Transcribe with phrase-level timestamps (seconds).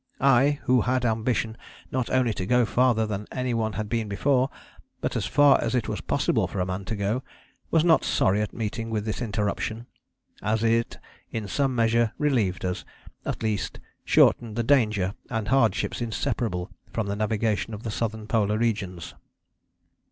[0.19, 1.55] I, who had ambition
[1.91, 4.49] not only to go farther than any one had been before,
[4.99, 7.21] but as far as it was possible for man to go,
[7.69, 9.85] was not sorry at meeting with this interruption;
[10.41, 10.97] as it,
[11.31, 12.83] in some measure, relieved us;
[13.27, 18.57] at least, shortened the dangers and hardships inseparable from the navigation of the Southern Polar
[18.57, 19.13] regions."